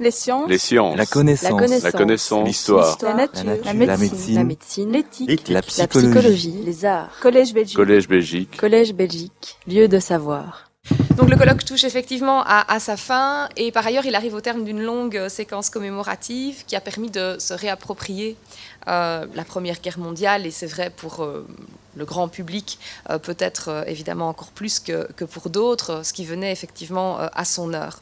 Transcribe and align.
Les 0.00 0.10
sciences. 0.10 0.48
Les 0.48 0.56
sciences. 0.58 0.96
La 0.96 1.04
connaissance. 1.04 1.82
La 1.82 1.92
connaissance. 1.92 2.46
L'histoire. 2.46 2.96
La 3.02 3.12
nature. 3.14 3.44
La 3.44 3.72
La 3.72 3.74
nature. 3.74 3.98
médecine. 3.98 4.34
La 4.34 4.44
médecine. 4.44 4.92
L'éthique. 4.92 5.48
La 5.48 5.54
La 5.56 5.62
psychologie. 5.62 6.54
Les 6.64 6.84
arts. 6.86 7.10
Collège 7.20 7.52
Belgique. 7.52 7.76
Collège 7.76 8.08
Belgique. 8.08 8.56
Collège 8.56 8.94
Belgique. 8.94 9.58
Lieu 9.68 9.88
de 9.88 9.98
savoir. 10.00 10.70
Donc 11.16 11.28
le 11.28 11.36
colloque 11.36 11.64
touche 11.66 11.84
effectivement 11.84 12.42
à, 12.46 12.64
à 12.72 12.80
sa 12.80 12.96
fin 12.96 13.50
et 13.58 13.70
par 13.70 13.86
ailleurs 13.86 14.06
il 14.06 14.14
arrive 14.14 14.34
au 14.34 14.40
terme 14.40 14.64
d'une 14.64 14.80
longue 14.80 15.18
euh, 15.18 15.28
séquence 15.28 15.68
commémorative 15.68 16.64
qui 16.66 16.74
a 16.74 16.80
permis 16.80 17.10
de 17.10 17.36
se 17.38 17.52
réapproprier 17.52 18.36
euh, 18.88 19.26
la 19.34 19.44
Première 19.44 19.78
Guerre 19.82 19.98
mondiale 19.98 20.46
et 20.46 20.50
c'est 20.50 20.66
vrai 20.66 20.90
pour 20.96 21.22
euh, 21.22 21.46
le 21.96 22.04
grand 22.06 22.28
public, 22.28 22.78
euh, 23.10 23.18
peut-être 23.18 23.68
euh, 23.68 23.84
évidemment 23.86 24.30
encore 24.30 24.52
plus 24.52 24.80
que, 24.80 25.06
que 25.12 25.24
pour 25.26 25.50
d'autres, 25.50 26.00
ce 26.04 26.14
qui 26.14 26.24
venait 26.24 26.50
effectivement 26.50 27.20
euh, 27.20 27.26
à 27.34 27.44
son 27.44 27.74
heure. 27.74 28.00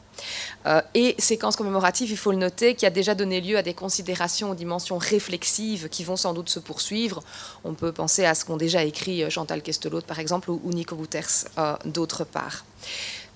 Euh, 0.65 0.81
et 0.93 1.15
séquence 1.17 1.55
commémorative, 1.55 2.11
il 2.11 2.17
faut 2.17 2.31
le 2.31 2.37
noter, 2.37 2.75
qui 2.75 2.85
a 2.85 2.89
déjà 2.89 3.15
donné 3.15 3.41
lieu 3.41 3.57
à 3.57 3.61
des 3.61 3.73
considérations 3.73 4.51
aux 4.51 4.55
dimensions 4.55 4.97
réflexives 4.97 5.89
qui 5.89 6.03
vont 6.03 6.17
sans 6.17 6.33
doute 6.33 6.49
se 6.49 6.59
poursuivre. 6.59 7.23
On 7.63 7.73
peut 7.73 7.91
penser 7.91 8.25
à 8.25 8.35
ce 8.35 8.45
qu'ont 8.45 8.57
déjà 8.57 8.83
écrit 8.83 9.23
euh, 9.23 9.29
Chantal 9.29 9.61
Kestelot, 9.61 10.01
par 10.01 10.19
exemple, 10.19 10.51
ou, 10.51 10.61
Nico 10.65 10.95
Bouters, 10.95 11.45
euh, 11.57 11.75
d'autre 11.85 12.23
part. 12.23 12.65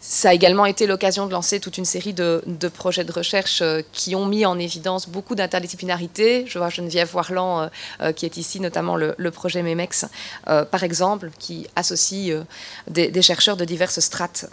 Ça 0.05 0.31
a 0.31 0.33
également 0.33 0.65
été 0.65 0.85
l'occasion 0.85 1.27
de 1.27 1.31
lancer 1.31 1.61
toute 1.61 1.77
une 1.77 1.85
série 1.85 2.11
de, 2.11 2.41
projets 2.73 3.05
de 3.05 3.11
recherche 3.13 3.61
euh, 3.61 3.81
qui 3.93 4.15
ont 4.15 4.25
mis 4.25 4.45
en 4.45 4.59
évidence 4.59 5.07
beaucoup 5.07 5.33
d'interdisciplinarité. 5.33 6.43
Je 6.45 6.59
vois 6.59 6.67
Geneviève 6.67 7.09
Warland 7.15 7.61
euh, 7.61 7.69
euh, 8.01 8.11
qui 8.11 8.25
est 8.25 8.35
ici, 8.35 8.59
notamment 8.59 8.97
le, 8.97 9.31
projet 9.31 9.63
MEMEX, 9.63 10.05
euh, 10.49 10.65
par 10.65 10.83
exemple, 10.83 11.29
qui 11.39 11.67
associe 11.77 12.35
des, 12.89 13.21
chercheurs 13.21 13.55
de 13.55 13.63
diverses 13.63 14.01
strates 14.01 14.45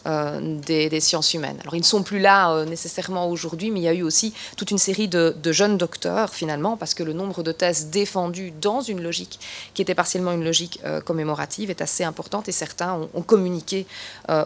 des, 0.65 1.01
sciences 1.01 1.35
humaines. 1.35 1.59
Alors 1.62 1.75
ils 1.75 1.81
ne 1.81 1.85
sont 1.85 2.05
plus 2.05 2.21
là 2.21 2.65
nécessairement 2.65 3.29
aujourd'hui, 3.29 3.73
mais 3.73 3.81
il 3.81 3.83
y 3.83 3.89
a 3.89 3.93
eu 3.93 4.03
aussi 4.03 4.33
toute 4.57 4.71
une 4.71 4.79
série 4.79 5.09
de, 5.09 5.35
jeunes 5.47 5.77
docteurs 5.79 6.33
finalement, 6.33 6.77
parce 6.77 6.95
que 6.95 7.03
le 7.03 7.12
nombre 7.12 7.43
de 7.43 7.51
thèses 7.51 7.87
défendues 7.87 8.53
dans 8.61 8.83
une 8.83 9.03
logique 9.03 9.41
qui 9.75 9.83
était 9.83 9.97
partiellement 9.97 10.31
une 10.31 10.45
logique 10.45 10.81
commémorative 11.05 11.70
est 11.70 11.83
assez 11.83 12.05
importante 12.05 12.48
et 12.48 12.53
certains 12.53 13.09
ont, 13.14 13.23
communiqué 13.23 13.87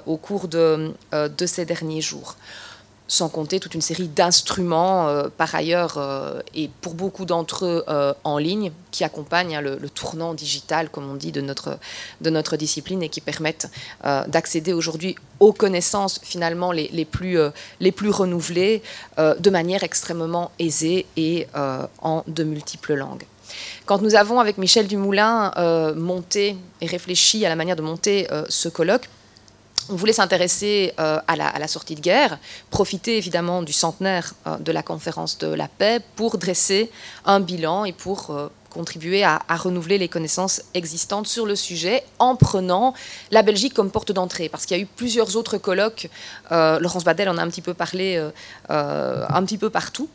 au 0.06 0.16
cours 0.16 0.48
de, 0.48 0.93
de 1.12 1.46
ces 1.46 1.64
derniers 1.64 2.00
jours. 2.00 2.36
Sans 3.06 3.28
compter 3.28 3.60
toute 3.60 3.74
une 3.74 3.82
série 3.82 4.08
d'instruments, 4.08 5.08
euh, 5.08 5.28
par 5.28 5.54
ailleurs, 5.54 5.98
euh, 5.98 6.40
et 6.54 6.70
pour 6.80 6.94
beaucoup 6.94 7.26
d'entre 7.26 7.66
eux 7.66 7.84
euh, 7.86 8.14
en 8.24 8.38
ligne, 8.38 8.72
qui 8.92 9.04
accompagnent 9.04 9.56
hein, 9.56 9.60
le, 9.60 9.90
tournant 9.90 10.32
digital, 10.32 10.88
comme 10.88 11.10
on 11.10 11.14
dit, 11.14 11.30
de 11.30 11.42
notre, 11.42 11.78
de 12.22 12.30
notre 12.30 12.56
discipline 12.56 13.02
et 13.02 13.10
qui 13.10 13.20
permettent 13.20 13.70
euh, 14.06 14.26
d'accéder 14.26 14.72
aujourd'hui 14.72 15.16
aux 15.38 15.52
connaissances 15.52 16.18
finalement 16.22 16.72
les, 16.72 16.88
les 16.94 17.04
plus, 17.04 17.38
euh, 17.38 17.50
les 17.78 17.92
plus 17.92 18.08
renouvelées 18.08 18.82
euh, 19.18 19.34
de 19.34 19.50
manière 19.50 19.82
extrêmement 19.84 20.50
aisée 20.58 21.04
et 21.18 21.46
euh, 21.56 21.86
en 22.00 22.24
de 22.26 22.42
multiples 22.42 22.94
langues. 22.94 23.24
Quand 23.84 24.00
nous 24.00 24.14
avons, 24.14 24.40
avec 24.40 24.56
Michel 24.56 24.86
Dumoulin, 24.86 25.52
euh, 25.58 25.94
monté 25.94 26.56
et 26.80 26.86
réfléchi 26.86 27.44
à 27.44 27.50
la 27.50 27.56
manière 27.56 27.76
de 27.76 27.82
monter 27.82 28.26
euh, 28.32 28.44
ce 28.48 28.70
colloque, 28.70 29.10
on 29.90 29.96
voulait 29.96 30.12
s'intéresser 30.12 30.92
euh, 30.98 31.20
à, 31.26 31.36
la, 31.36 31.68
sortie 31.68 31.94
de 31.94 32.00
guerre, 32.00 32.38
profiter 32.70 33.16
évidemment 33.16 33.62
du 33.62 33.72
centenaire 33.72 34.34
euh, 34.46 34.56
de 34.58 34.72
la 34.72 34.82
conférence 34.82 35.38
de 35.38 35.48
la 35.48 35.68
paix 35.68 36.00
pour 36.16 36.38
dresser 36.38 36.90
un 37.24 37.40
bilan 37.40 37.84
et 37.84 37.92
pour 37.92 38.30
euh, 38.30 38.48
contribuer 38.70 39.22
à, 39.24 39.40
à 39.48 39.56
renouveler 39.56 39.98
les 39.98 40.08
connaissances 40.08 40.62
existantes 40.74 41.26
sur 41.26 41.46
le 41.46 41.54
sujet 41.54 42.02
en 42.18 42.36
prenant 42.36 42.94
la 43.30 43.42
Belgique 43.42 43.74
comme 43.74 43.90
porte 43.90 44.12
d'entrée. 44.12 44.48
Parce 44.48 44.66
qu'il 44.66 44.76
y 44.76 44.80
a 44.80 44.82
eu 44.82 44.86
plusieurs 44.86 45.36
autres 45.36 45.58
colloques, 45.58 46.08
Laurence 46.50 47.04
Badel 47.04 47.28
en 47.28 47.38
a 47.38 47.42
un 47.42 47.48
petit 47.48 47.62
peu 47.62 47.72
parlé 47.72 48.20
un 48.68 49.44
petit 49.44 49.58
peu 49.58 49.70
partout. 49.70 50.08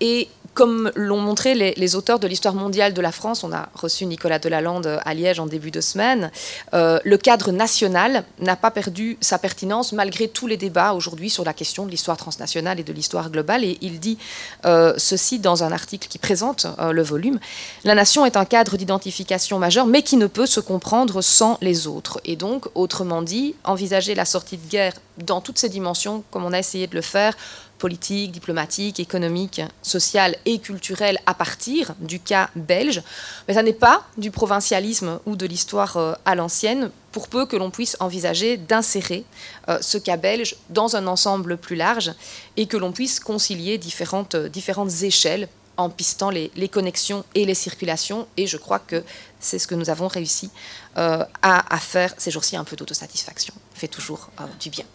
Et 0.00 0.28
comme 0.54 0.92
l'ont 0.94 1.20
montré 1.20 1.54
les, 1.54 1.96
auteurs 1.96 2.18
de 2.18 2.26
l'histoire 2.26 2.54
mondiale 2.54 2.94
de 2.94 3.00
la 3.00 3.12
France, 3.12 3.44
on 3.44 3.52
a 3.52 3.68
reçu 3.74 4.06
Nicolas 4.06 4.38
Delalande 4.38 5.00
à 5.04 5.14
Liège 5.14 5.40
en 5.40 5.46
début 5.46 5.70
de 5.70 5.80
semaine, 5.80 6.30
euh, 6.72 6.98
le 7.04 7.18
cadre 7.18 7.50
national 7.50 8.24
n'a 8.38 8.56
pas 8.56 8.70
perdu 8.70 9.18
sa 9.20 9.38
pertinence 9.38 9.92
malgré 9.92 10.28
tous 10.28 10.46
les 10.46 10.56
débats 10.56 10.92
aujourd'hui 10.92 11.28
sur 11.28 11.44
la 11.44 11.52
question 11.52 11.84
de 11.86 11.90
l'histoire 11.90 12.16
transnationale 12.16 12.78
et 12.78 12.84
de 12.84 12.92
l'histoire 12.92 13.30
globale. 13.30 13.64
Et 13.64 13.78
il 13.80 13.98
dit 13.98 14.16
euh, 14.64 14.94
ceci 14.96 15.40
dans 15.40 15.64
un 15.64 15.72
article 15.72 16.08
qui 16.08 16.18
présente 16.18 16.66
euh, 16.78 16.92
le 16.92 17.02
volume. 17.02 17.40
La 17.82 17.94
nation 17.94 18.24
est 18.24 18.36
un 18.36 18.44
cadre 18.44 18.76
d'identification 18.76 19.58
majeur, 19.58 19.86
mais 19.86 20.02
qui 20.02 20.16
ne 20.16 20.26
peut 20.26 20.46
se 20.46 20.60
comprendre 20.60 21.20
sans 21.20 21.58
les 21.60 21.86
autres. 21.88 22.20
Et 22.24 22.36
donc, 22.36 22.66
autrement 22.74 23.22
dit, 23.22 23.56
envisager 23.64 24.14
la 24.14 24.24
sortie 24.24 24.56
de 24.56 24.68
guerre 24.68 24.94
dans 25.18 25.40
toutes 25.40 25.58
ses 25.58 25.68
dimensions, 25.68 26.22
comme 26.30 26.44
on 26.44 26.52
a 26.52 26.58
essayé 26.58 26.86
de 26.86 26.94
le 26.94 27.02
faire, 27.02 27.36
politique, 27.84 28.32
diplomatique, 28.32 28.98
économique, 28.98 29.60
sociale 29.82 30.36
et 30.46 30.58
culturelle 30.58 31.18
à 31.26 31.34
partir 31.34 31.94
du 31.98 32.18
cas 32.18 32.48
belge. 32.56 33.02
Mais 33.46 33.52
ça 33.52 33.62
n'est 33.62 33.74
pas 33.74 34.06
du 34.16 34.30
provincialisme 34.30 35.20
ou 35.26 35.36
de 35.36 35.44
l'histoire 35.44 35.98
euh, 35.98 36.14
à 36.24 36.34
l'ancienne, 36.34 36.90
pour 37.12 37.28
peu 37.28 37.44
que 37.44 37.56
l'on 37.56 37.70
puisse 37.70 37.98
envisager 38.00 38.56
d'insérer 38.56 39.26
euh, 39.68 39.76
ce 39.82 39.98
cas 39.98 40.16
belge 40.16 40.56
dans 40.70 40.96
un 40.96 41.06
ensemble 41.06 41.58
plus 41.58 41.76
large 41.76 42.14
et 42.56 42.64
que 42.64 42.78
l'on 42.78 42.92
puisse 42.92 43.20
concilier 43.20 43.76
différentes, 43.76 44.34
euh, 44.34 44.48
différentes 44.48 45.02
échelles 45.02 45.46
en 45.76 45.90
pistant 45.90 46.30
les, 46.30 46.50
les 46.56 46.70
connexions 46.70 47.22
et 47.34 47.44
les 47.44 47.54
circulations. 47.54 48.26
Et 48.38 48.46
je 48.46 48.56
crois 48.56 48.78
que 48.78 49.04
c'est 49.40 49.58
ce 49.58 49.66
que 49.66 49.74
nous 49.74 49.90
avons 49.90 50.08
réussi 50.08 50.48
à, 50.96 51.26
à 51.42 51.78
faire 51.80 52.14
ces 52.16 52.30
jours-ci, 52.30 52.56
un 52.56 52.64
peu 52.64 52.76
d'autosatisfaction. 52.76 53.52
fait 53.74 53.88
toujours 53.88 54.30
du 54.60 54.70
bien. 54.70 54.86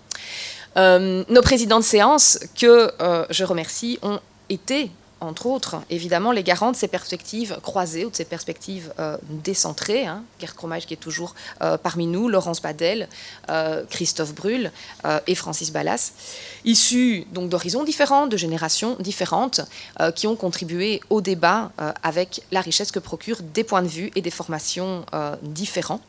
Euh, 0.77 1.23
nos 1.29 1.41
présidents 1.41 1.79
de 1.79 1.83
séance, 1.83 2.39
que 2.59 2.91
euh, 3.01 3.25
je 3.29 3.43
remercie, 3.43 3.99
ont 4.01 4.19
été, 4.49 4.91
entre 5.19 5.47
autres, 5.47 5.77
évidemment, 5.89 6.31
les 6.31 6.43
garants 6.43 6.71
de 6.71 6.77
ces 6.77 6.87
perspectives 6.87 7.57
croisées 7.61 8.05
ou 8.05 8.09
de 8.09 8.15
ces 8.15 8.25
perspectives 8.25 8.93
euh, 8.99 9.17
décentrées. 9.29 10.05
Hein. 10.05 10.23
Qui 10.37 10.93
est 10.93 10.97
toujours 10.97 11.35
parmi 11.83 12.07
nous, 12.07 12.29
Laurence 12.29 12.61
Badel, 12.61 13.09
Christophe 13.89 14.33
Brul 14.33 14.71
euh, 15.05 15.19
et 15.27 15.35
Francis 15.35 15.71
Ballas, 15.71 16.13
issus 16.63 17.25
donc 17.33 17.49
d'horizons 17.49 17.83
différents, 17.83 18.27
de 18.27 18.37
générations 18.37 18.95
différentes, 18.99 19.61
qui 20.15 20.27
ont 20.27 20.35
contribué 20.35 21.01
au 21.09 21.21
débat 21.21 21.71
avec 22.03 22.41
la 22.51 22.61
richesse 22.61 22.91
que 22.91 22.99
procurent 22.99 23.41
des 23.41 23.63
points 23.63 23.81
de 23.81 23.87
vue 23.87 24.11
et 24.15 24.21
des 24.21 24.31
formations 24.31 25.05
différents. 25.41 26.01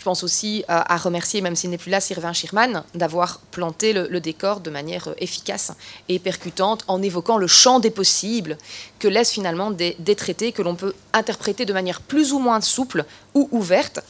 Je 0.00 0.04
pense 0.06 0.24
aussi 0.24 0.64
euh, 0.70 0.80
à 0.86 0.96
remercier, 0.96 1.42
même 1.42 1.54
s'il 1.54 1.68
n'est 1.68 1.76
plus 1.76 1.90
là, 1.90 2.00
Sylvain 2.00 2.32
Schirman, 2.32 2.84
d'avoir 2.94 3.38
planté 3.50 3.92
le, 3.92 4.18
décor 4.18 4.60
de 4.60 4.70
manière 4.70 5.08
euh, 5.08 5.14
efficace 5.18 5.72
et 6.08 6.18
percutante 6.18 6.84
en 6.88 7.02
évoquant 7.02 7.36
le 7.36 7.46
champ 7.46 7.80
des 7.80 7.90
possibles 7.90 8.56
que 8.98 9.08
laissent 9.08 9.32
finalement 9.32 9.70
des, 9.70 9.96
des 9.98 10.16
traités 10.16 10.52
que 10.52 10.62
l'on 10.62 10.74
peut 10.74 10.94
interpréter 11.12 11.66
de 11.66 11.74
manière 11.74 12.00
plus 12.00 12.32
ou 12.32 12.38
moins 12.38 12.62
souple 12.62 13.04
ou 13.34 13.50
ouverte, 13.52 14.00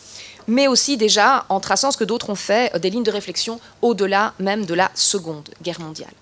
mais 0.46 0.68
aussi 0.68 0.96
déjà 0.96 1.44
en 1.48 1.58
traçant 1.58 1.90
ce 1.90 1.96
que 1.96 2.04
d'autres 2.04 2.30
ont 2.30 2.36
fait, 2.36 2.72
euh, 2.76 2.78
des 2.78 2.90
lignes 2.90 3.02
de 3.02 3.10
réflexion 3.10 3.58
au-delà 3.82 4.34
même 4.38 4.66
de 4.66 4.74
la 4.74 4.92
Seconde 4.94 5.48
Guerre 5.60 5.80
mondiale. 5.80 6.14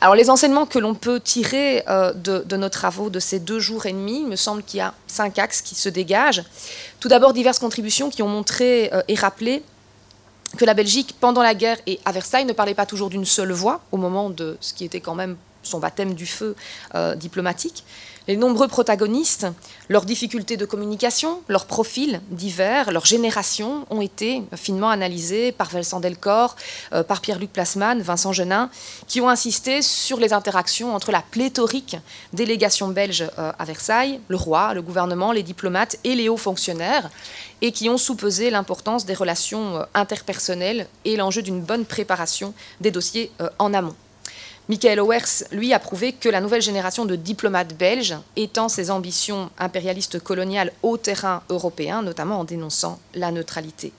Alors 0.00 0.14
les 0.14 0.28
enseignements 0.28 0.66
que 0.66 0.78
l'on 0.78 0.94
peut 0.94 1.20
tirer 1.20 1.82
euh, 1.88 2.12
de, 2.12 2.56
nos 2.56 2.68
travaux 2.68 3.08
de 3.08 3.18
ces 3.18 3.38
deux 3.38 3.60
jours 3.60 3.86
et 3.86 3.92
demi, 3.92 4.20
il 4.20 4.26
me 4.26 4.36
semble 4.36 4.62
qu'il 4.62 4.78
y 4.78 4.82
a 4.82 4.92
cinq 5.06 5.38
axes 5.38 5.62
qui 5.62 5.74
se 5.74 5.88
dégagent. 5.88 6.44
Tout 7.00 7.08
d'abord, 7.08 7.32
diverses 7.32 7.58
contributions 7.58 8.10
qui 8.10 8.22
ont 8.22 8.28
montré 8.28 8.90
euh, 8.92 9.02
et 9.08 9.14
rappelé 9.14 9.62
que 10.58 10.64
la 10.64 10.74
Belgique, 10.74 11.16
pendant 11.18 11.42
la 11.42 11.54
guerre 11.54 11.78
et 11.86 11.98
à 12.04 12.12
Versailles, 12.12 12.44
ne 12.44 12.52
parlait 12.52 12.74
pas 12.74 12.86
toujours 12.86 13.10
d'une 13.10 13.24
seule 13.24 13.52
voix 13.52 13.80
au 13.90 13.96
moment 13.96 14.30
de 14.30 14.58
ce 14.60 14.74
qui 14.74 14.84
était 14.84 15.00
quand 15.00 15.14
même 15.14 15.36
son 15.66 15.78
baptême 15.78 16.14
du 16.14 16.26
feu 16.26 16.56
euh, 16.94 17.14
diplomatique. 17.14 17.84
Les 18.28 18.36
nombreux 18.36 18.66
protagonistes, 18.66 19.46
leurs 19.88 20.04
difficultés 20.04 20.56
de 20.56 20.64
communication, 20.64 21.42
leurs 21.48 21.66
profils 21.66 22.20
divers, 22.30 22.90
leurs 22.90 23.06
générations 23.06 23.86
ont 23.88 24.00
été 24.00 24.42
finement 24.56 24.88
analysés 24.88 25.52
par 25.52 25.70
Vincent 25.70 26.00
Delcor, 26.00 26.56
euh, 26.92 27.04
par 27.04 27.20
Pierre-Luc 27.20 27.52
Plasman, 27.52 28.02
Vincent 28.02 28.32
Genin, 28.32 28.68
qui 29.06 29.20
ont 29.20 29.28
insisté 29.28 29.80
sur 29.80 30.18
les 30.18 30.32
interactions 30.32 30.92
entre 30.92 31.12
la 31.12 31.22
pléthorique 31.22 31.98
délégation 32.32 32.88
belge 32.88 33.26
euh, 33.38 33.52
à 33.56 33.64
Versailles, 33.64 34.18
le 34.26 34.36
roi, 34.36 34.74
le 34.74 34.82
gouvernement, 34.82 35.30
les 35.30 35.44
diplomates 35.44 35.96
et 36.02 36.16
les 36.16 36.28
hauts 36.28 36.36
fonctionnaires, 36.36 37.10
et 37.60 37.70
qui 37.70 37.88
ont 37.88 37.98
soupesé 37.98 38.50
l'importance 38.50 39.06
des 39.06 39.14
relations 39.14 39.86
interpersonnelles 39.94 40.88
et 41.04 41.16
l'enjeu 41.16 41.42
d'une 41.42 41.60
bonne 41.60 41.84
préparation 41.84 42.54
des 42.80 42.90
dossiers 42.90 43.30
en 43.58 43.72
amont. 43.72 43.94
Michael 44.68 44.98
Owers, 44.98 45.44
lui, 45.52 45.72
a 45.72 45.78
prouvé 45.78 46.12
que 46.12 46.28
la 46.28 46.40
nouvelle 46.40 46.60
génération 46.60 47.04
de 47.04 47.14
diplomates 47.14 47.76
belges 47.76 48.16
étend 48.34 48.68
ses 48.68 48.90
ambitions 48.90 49.48
impérialistes 49.58 50.18
coloniales 50.18 50.72
au 50.82 50.96
terrain 50.96 51.44
européen, 51.50 52.02
notamment 52.02 52.40
en 52.40 52.44
dénonçant 52.44 52.98
la 53.14 53.30
neutralité. 53.30 53.92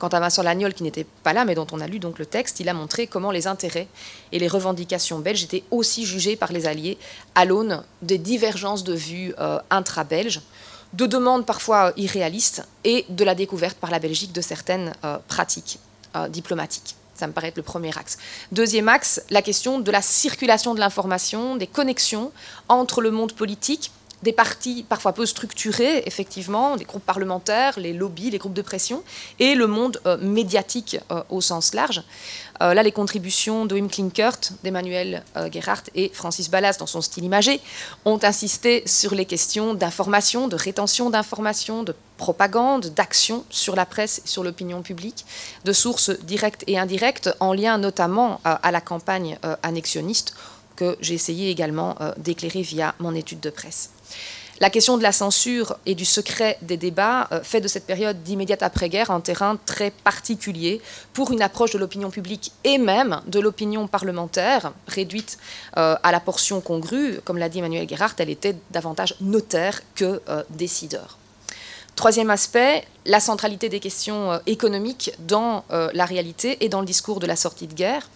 Quant 0.00 0.08
à 0.08 0.18
Vincent 0.18 0.42
Lagnol, 0.42 0.74
qui 0.74 0.82
n'était 0.82 1.06
pas 1.22 1.32
là, 1.32 1.44
mais 1.44 1.54
dont 1.54 1.68
on 1.70 1.80
a 1.80 1.86
lu 1.86 2.00
le 2.18 2.26
texte, 2.26 2.58
il 2.58 2.68
a 2.68 2.74
montré 2.74 3.06
comment 3.06 3.30
les 3.30 3.46
intérêts 3.46 3.86
et 4.32 4.40
les 4.40 4.48
revendications 4.48 5.20
belges 5.20 5.44
étaient 5.44 5.62
aussi 5.70 6.04
jugés 6.04 6.34
par 6.34 6.50
les 6.50 6.66
Alliés 6.66 6.98
à 7.36 7.44
l'aune 7.44 7.84
des 8.02 8.18
divergences 8.18 8.82
de 8.82 8.94
vues 8.94 9.32
euh, 9.38 9.60
intra-belges, 9.70 10.40
de 10.94 11.06
demandes 11.06 11.46
parfois 11.46 11.92
irréalistes 11.96 12.66
et 12.82 13.06
de 13.08 13.22
la 13.22 13.36
découverte 13.36 13.78
par 13.78 13.92
la 13.92 14.00
Belgique 14.00 14.32
de 14.32 14.40
certaines 14.40 14.94
euh, 15.04 15.18
pratiques 15.28 15.78
euh, 16.16 16.26
diplomatiques. 16.26 16.96
Ça 17.22 17.28
me 17.28 17.32
paraît 17.32 17.50
être 17.50 17.56
le 17.56 17.62
premier 17.62 17.96
axe. 17.96 18.18
Deuxième 18.50 18.88
axe, 18.88 19.22
la 19.30 19.42
question 19.42 19.78
de 19.78 19.92
la 19.92 20.02
circulation 20.02 20.74
de 20.74 20.80
l'information, 20.80 21.54
des 21.54 21.68
connexions 21.68 22.32
entre 22.68 23.00
le 23.00 23.12
monde 23.12 23.32
politique 23.32 23.92
des 24.22 24.32
partis 24.32 24.84
parfois 24.88 25.12
peu 25.12 25.26
structurés, 25.26 26.02
effectivement, 26.06 26.76
des 26.76 26.84
groupes 26.84 27.04
parlementaires, 27.04 27.78
les 27.78 27.92
lobbies, 27.92 28.30
les 28.30 28.38
groupes 28.38 28.54
de 28.54 28.62
pression, 28.62 29.02
et 29.38 29.54
le 29.54 29.66
monde 29.66 30.00
euh, 30.06 30.16
médiatique 30.18 30.98
euh, 31.10 31.22
au 31.28 31.40
sens 31.40 31.74
large. 31.74 32.02
Euh, 32.60 32.74
là, 32.74 32.82
les 32.82 32.92
contributions 32.92 33.66
de 33.66 33.74
Wim 33.74 33.88
Klinkert, 33.88 34.38
d'Emmanuel 34.62 35.24
Gerhardt 35.52 35.84
et 35.94 36.10
Francis 36.14 36.50
Ballas, 36.50 36.76
dans 36.78 36.86
son 36.86 37.00
style 37.00 37.24
imagé, 37.24 37.60
ont 38.04 38.20
insisté 38.22 38.84
sur 38.86 39.14
les 39.14 39.24
questions 39.24 39.74
d'information, 39.74 40.46
de 40.46 40.56
rétention 40.56 41.10
d'information, 41.10 41.82
de 41.82 41.94
propagande, 42.16 42.86
d'action 42.94 43.44
sur 43.50 43.74
la 43.74 43.84
presse 43.84 44.22
et 44.24 44.28
sur 44.28 44.44
l'opinion 44.44 44.82
publique, 44.82 45.24
de 45.64 45.72
sources 45.72 46.10
directes 46.10 46.62
et 46.68 46.78
indirectes, 46.78 47.34
en 47.40 47.52
lien 47.52 47.78
notamment 47.78 48.40
à 48.44 48.70
la 48.70 48.80
campagne 48.80 49.38
annexionniste 49.64 50.34
que 50.82 50.96
j'ai 51.00 51.14
essayé 51.14 51.50
également 51.50 51.96
d'éclairer 52.16 52.62
via 52.62 52.94
mon 52.98 53.14
étude 53.14 53.40
de 53.40 53.50
presse. 53.50 53.90
La 54.62 54.70
question 54.70 54.96
de 54.96 55.02
la 55.02 55.10
censure 55.10 55.76
et 55.86 55.96
du 55.96 56.04
secret 56.04 56.56
des 56.62 56.76
débats 56.76 57.26
euh, 57.32 57.40
fait 57.42 57.60
de 57.60 57.66
cette 57.66 57.84
période 57.84 58.22
d'immédiate 58.22 58.62
après-guerre 58.62 59.10
un 59.10 59.20
terrain 59.20 59.58
très 59.66 59.90
particulier 59.90 60.80
pour 61.14 61.32
une 61.32 61.42
approche 61.42 61.72
de 61.72 61.78
l'opinion 61.78 62.10
publique 62.10 62.52
et 62.62 62.78
même 62.78 63.22
de 63.26 63.40
l'opinion 63.40 63.88
parlementaire, 63.88 64.72
réduite 64.86 65.38
euh, 65.76 65.96
à 66.00 66.12
la 66.12 66.20
portion 66.20 66.60
congrue. 66.60 67.18
Comme 67.24 67.38
l'a 67.38 67.48
dit 67.48 67.58
Emmanuel 67.58 67.88
Gerhardt, 67.88 68.14
elle 68.18 68.30
était 68.30 68.54
davantage 68.70 69.16
notaire 69.20 69.80
que 69.96 70.22
euh, 70.28 70.44
décideur. 70.50 71.18
Troisième 71.96 72.30
aspect, 72.30 72.84
la 73.04 73.18
centralité 73.18 73.68
des 73.68 73.80
questions 73.80 74.40
économiques 74.46 75.12
dans 75.18 75.64
la 75.68 76.06
réalité 76.06 76.64
et 76.64 76.70
dans 76.70 76.80
le 76.80 76.86
discours 76.86 77.20
de 77.20 77.26
la 77.26 77.36
sortie 77.36 77.66
de 77.66 77.74
guerre 77.74 78.08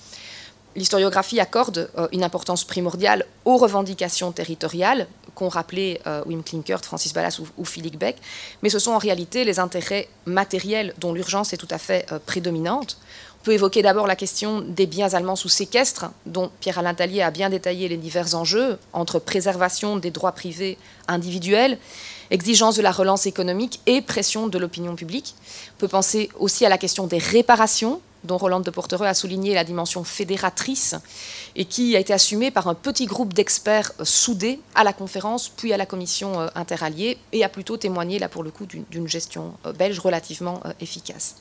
l'historiographie 0.77 1.41
accorde 1.41 1.91
euh, 1.99 2.07
une 2.13 2.23
importance 2.23 2.65
primordiale 2.65 3.25
aux 3.45 3.57
revendications 3.57 4.31
territoriales 4.31 5.09
qu'ont 5.35 5.49
rappelé 5.49 6.01
euh, 6.07 6.23
Wim 6.27 6.43
Klinkert, 6.43 6.85
Francis 6.85 7.13
Ballas 7.13 7.41
ou, 7.57 7.65
Philippe 7.65 7.99
Beck, 7.99 8.17
mais 8.63 8.69
ce 8.69 8.79
sont 8.79 8.93
en 8.93 8.99
réalité 8.99 9.45
les 9.45 9.59
intérêts 9.59 10.09
matériels 10.27 10.95
dont 10.99 11.13
l'urgence 11.13 11.53
est 11.53 11.57
tout 11.57 11.69
à 11.71 11.79
fait 11.79 12.07
euh, 12.13 12.19
prédominante. 12.25 12.99
On 13.41 13.45
peut 13.45 13.53
évoquer 13.53 13.83
d'abord 13.83 14.07
la 14.07 14.17
question 14.17 14.61
des 14.61 14.87
biens 14.87 15.15
allemands 15.15 15.37
sous 15.37 15.49
séquestre, 15.49 16.07
dont 16.27 16.51
Pierre-Alain 16.61 16.95
Tallier 16.95 17.23
a 17.23 17.31
bien 17.31 17.49
détaillé 17.49 17.89
les 17.89 17.97
divers 17.97 18.35
enjeux 18.35 18.79
entre 18.93 19.19
préservation 19.19 19.97
des 19.97 20.11
droits 20.11 20.33
privés 20.33 20.79
individuels, 21.07 21.79
exigence 22.31 22.75
de 22.77 22.83
la 22.83 22.91
relance 22.91 23.27
économique 23.27 23.81
et 23.87 24.03
pression 24.03 24.49
de 24.49 24.59
l'opinion 24.59 24.97
publique. 24.97 25.37
On 25.77 25.79
peut 25.79 25.89
penser 25.89 26.29
aussi 26.41 26.67
à 26.67 26.69
la 26.69 26.77
question 26.77 27.07
des 27.07 27.19
réparations 27.19 28.01
dont 28.27 28.37
Roland 28.37 28.61
de 28.61 28.71
Portereux 28.71 29.07
a 29.07 29.15
souligné 29.15 29.55
la 29.55 29.65
dimension 29.65 30.05
fédératrice 30.05 30.95
et 31.55 31.65
qui 31.65 31.97
a 31.97 32.01
été 32.01 32.13
assumée 32.13 32.51
par 32.51 32.69
un 32.69 32.75
petit 32.75 33.07
groupe 33.07 33.33
d'experts 33.33 33.93
euh, 34.01 34.05
soudés 34.05 34.61
à 34.75 34.85
la 34.85 34.93
conférence 34.93 35.49
puis 35.49 35.73
à 35.73 35.77
la 35.77 35.87
commission 35.87 36.41
euh, 36.41 36.49
interalliée 36.55 37.19
et 37.33 37.45
a 37.45 37.49
plutôt 37.49 37.77
témoigné 37.77 38.19
là 38.19 38.29
pour 38.29 38.43
le 38.43 38.51
coup 38.51 38.67
d'une 38.67 39.09
gestion 39.09 39.55
euh, 39.65 39.73
belge 39.73 39.99
relativement 39.99 40.61
efficace. 40.81 41.37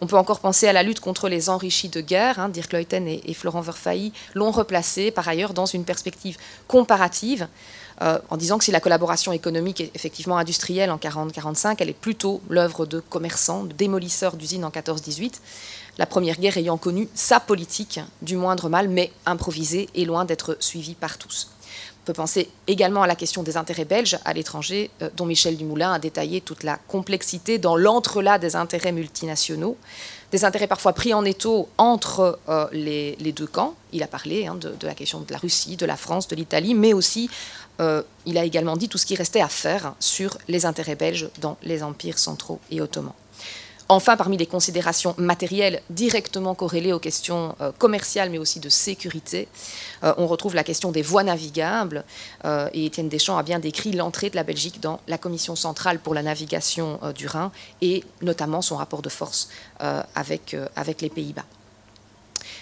On 0.00 0.06
peut 0.06 0.16
encore 0.16 0.40
penser 0.40 0.68
à 0.68 0.72
la 0.72 0.82
lutte 0.82 1.00
contre 1.00 1.28
les 1.28 1.50
enrichis 1.50 1.88
de 1.88 2.00
guerre. 2.00 2.38
Hein, 2.38 2.48
Dirk 2.48 2.72
Leuten 2.72 3.08
et, 3.08 3.34
Florent 3.34 3.60
Verfailly 3.60 4.12
l'ont 4.34 4.50
replacé 4.50 5.10
par 5.10 5.26
ailleurs 5.28 5.54
dans 5.54 5.66
une 5.66 5.84
perspective 5.84 6.36
comparative 6.66 7.48
en 8.00 8.36
disant 8.36 8.58
que 8.58 8.64
si 8.64 8.70
la 8.70 8.78
collaboration 8.78 9.32
économique 9.32 9.80
est 9.80 9.90
effectivement 9.96 10.38
industrielle 10.38 10.92
en 10.92 10.98
40-45, 10.98 11.78
elle 11.80 11.88
est 11.88 11.92
plutôt 11.92 12.40
l'œuvre 12.48 12.86
de 12.86 13.00
commerçants, 13.00 13.64
de 13.64 13.72
démolisseurs 13.72 14.36
d'usines 14.36 14.64
en 14.64 14.70
14-18 14.70 15.32
la 15.98 16.06
Première 16.06 16.38
Guerre 16.38 16.56
ayant 16.56 16.78
connu 16.78 17.08
sa 17.14 17.40
politique 17.40 18.00
du 18.22 18.36
moindre 18.36 18.68
mal, 18.68 18.88
mais 18.88 19.12
improvisée 19.26 19.88
et 19.94 20.04
loin 20.04 20.24
d'être 20.24 20.56
suivie 20.60 20.94
par 20.94 21.18
tous. 21.18 21.50
On 22.08 22.12
peut 22.12 22.22
penser 22.22 22.48
également 22.66 23.02
à 23.02 23.06
la 23.06 23.14
question 23.14 23.42
des 23.42 23.58
intérêts 23.58 23.84
belges 23.84 24.18
à 24.24 24.32
l'étranger, 24.32 24.90
euh, 25.02 25.10
dont 25.14 25.26
Michel 25.26 25.58
Dumoulin 25.58 25.92
a 25.92 25.98
détaillé 25.98 26.40
toute 26.40 26.62
la 26.62 26.78
complexité 26.78 27.58
dans 27.58 27.76
l'entrelac 27.76 28.40
des 28.40 28.56
intérêts 28.56 28.92
multinationaux, 28.92 29.76
des 30.32 30.46
intérêts 30.46 30.68
parfois 30.68 30.94
pris 30.94 31.12
en 31.12 31.22
étau 31.26 31.68
entre 31.76 32.38
euh, 32.48 32.66
les, 32.72 33.14
deux 33.36 33.46
camps. 33.46 33.74
Il 33.92 34.02
a 34.02 34.06
parlé 34.06 34.46
hein, 34.46 34.54
de, 34.54 34.86
la 34.86 34.94
question 34.94 35.20
de 35.20 35.30
la 35.30 35.36
Russie, 35.36 35.76
de 35.76 35.84
la 35.84 35.98
France, 35.98 36.28
de 36.28 36.36
l'Italie, 36.36 36.72
mais 36.72 36.94
aussi 36.94 37.28
euh, 37.80 38.02
il 38.24 38.38
a 38.38 38.44
également 38.44 38.78
dit 38.78 38.88
tout 38.88 38.96
ce 38.96 39.04
qui 39.04 39.14
restait 39.14 39.42
à 39.42 39.48
faire 39.48 39.92
sur 40.00 40.38
les 40.48 40.64
intérêts 40.64 40.96
belges 40.96 41.28
dans 41.42 41.58
les 41.62 41.82
empires 41.82 42.18
centraux 42.18 42.58
et 42.70 42.80
ottomans. 42.80 43.12
Enfin, 43.90 44.18
parmi 44.18 44.36
les 44.36 44.46
considérations 44.46 45.14
matérielles 45.16 45.80
directement 45.88 46.54
corrélées 46.54 46.92
aux 46.92 46.98
questions 46.98 47.56
euh, 47.62 47.72
commerciales, 47.78 48.28
mais 48.28 48.36
aussi 48.36 48.60
de 48.60 48.68
sécurité, 48.68 49.48
euh, 50.04 50.12
on 50.18 50.26
retrouve 50.26 50.54
la 50.54 50.62
question 50.62 50.92
des 50.92 51.00
voies 51.00 51.22
navigables. 51.22 52.04
Euh, 52.44 52.68
et 52.74 52.84
Étienne 52.84 53.08
Deschamps 53.08 53.38
a 53.38 53.42
bien 53.42 53.58
décrit 53.58 53.92
l'entrée 53.92 54.28
de 54.28 54.36
la 54.36 54.42
Belgique 54.42 54.80
dans 54.80 55.00
la 55.08 55.16
Commission 55.16 55.56
centrale 55.56 56.00
pour 56.00 56.12
la 56.12 56.22
navigation 56.22 57.00
du 57.14 57.26
Rhin 57.26 57.50
et 57.80 58.04
notamment 58.20 58.60
son 58.60 58.76
rapport 58.76 59.00
de 59.00 59.08
force 59.08 59.48
avec, 60.14 60.56
avec 60.76 61.00
les 61.00 61.08
Pays-Bas. 61.08 61.44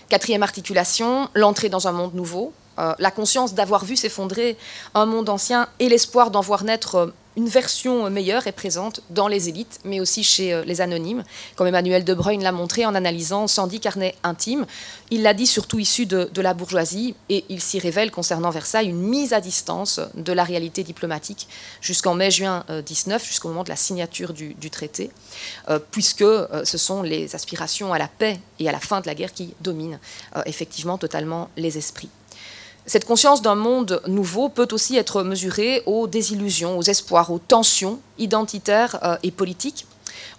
Quatrième 0.08 0.43
articulation, 0.43 1.28
l'entrée 1.34 1.69
dans 1.69 1.88
un 1.88 1.93
monde 1.93 2.14
nouveau, 2.14 2.52
la 2.76 3.11
conscience 3.11 3.55
d'avoir 3.55 3.84
vu 3.84 3.96
s'effondrer 3.96 4.56
un 4.94 5.06
monde 5.06 5.28
ancien 5.28 5.69
et 5.78 5.88
l'espoir 5.88 6.31
d'en 6.31 6.40
voir 6.40 6.64
naître 6.64 7.12
une 7.36 7.48
version 7.48 8.08
meilleure 8.08 8.46
est 8.46 8.52
présente 8.52 9.00
dans 9.10 9.28
les 9.28 9.48
élites, 9.48 9.80
mais 9.84 10.00
aussi 10.00 10.24
chez 10.24 10.54
euh, 10.54 10.64
les 10.64 10.80
anonymes, 10.80 11.22
comme 11.54 11.66
Emmanuel 11.66 12.02
De 12.02 12.14
Bruyne 12.14 12.42
l'a 12.42 12.52
montré 12.52 12.86
en 12.86 12.94
analysant 12.94 13.46
110 13.46 13.80
carnets 13.80 14.14
intimes. 14.22 14.66
Il 15.10 15.22
l'a 15.22 15.34
dit 15.34 15.46
surtout 15.46 15.78
issu 15.78 16.06
de, 16.06 16.30
la 16.40 16.54
bourgeoisie, 16.54 17.14
et 17.28 17.44
il 17.48 17.60
s'y 17.60 17.78
révèle 17.78 18.10
concernant 18.10 18.50
Versailles 18.50 18.88
une 18.88 19.00
mise 19.00 19.34
à 19.34 19.40
distance 19.40 20.00
de 20.14 20.32
la 20.32 20.44
réalité 20.44 20.82
diplomatique 20.82 21.48
jusqu'en 21.80 22.14
mai-juin 22.14 22.64
19, 22.84 23.22
euh, 23.22 23.26
jusqu'au 23.26 23.48
moment 23.48 23.64
de 23.64 23.68
la 23.68 23.76
signature 23.76 24.32
du, 24.32 24.70
traité, 24.70 25.10
euh, 25.68 25.78
puisque 25.90 26.24
ce 26.64 26.78
sont 26.78 27.02
les 27.02 27.34
aspirations 27.34 27.92
à 27.92 27.98
la 27.98 28.08
paix 28.08 28.40
et 28.58 28.68
à 28.68 28.72
la 28.72 28.80
fin 28.80 29.00
de 29.00 29.06
la 29.06 29.14
guerre 29.14 29.32
qui 29.32 29.54
dominent 29.60 29.98
effectivement 30.46 30.98
totalement 30.98 31.50
les 31.56 31.78
esprits. 31.78 32.10
Cette 32.88 33.04
conscience 33.04 33.42
d'un 33.42 33.56
monde 33.56 34.00
nouveau 34.06 34.48
peut 34.48 34.68
aussi 34.70 34.96
être 34.96 35.24
mesurée 35.24 35.82
aux 35.86 36.06
désillusions, 36.06 36.78
aux 36.78 36.82
espoirs, 36.82 37.32
aux 37.32 37.40
tensions 37.40 37.98
identitaires 38.16 39.00
euh, 39.02 39.16
et 39.24 39.32
politiques. 39.32 39.86